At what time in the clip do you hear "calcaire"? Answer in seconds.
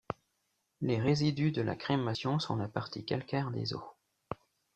3.05-3.51